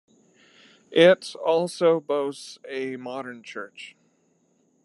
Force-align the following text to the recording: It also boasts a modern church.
It 0.89 1.35
also 1.45 1.99
boasts 1.99 2.57
a 2.67 2.95
modern 2.97 3.43
church. 3.43 3.95